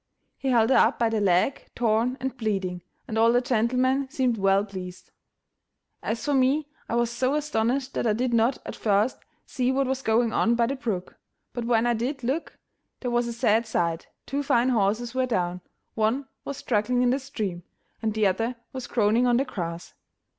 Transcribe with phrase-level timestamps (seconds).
[0.35, 4.35] He held her up by the leg, torn and bleeding, and all the gentlemen seemed
[4.39, 5.11] well pleased.
[6.01, 9.85] As for me, I was so astonished that I did not at first see what
[9.85, 11.19] was going on by the brook;
[11.53, 12.57] but when I did look,
[13.01, 15.61] there was a sad sight; two fine horses were down;
[15.93, 17.61] one was struggling in the stream,
[18.01, 19.93] and the other was groaning on the grass.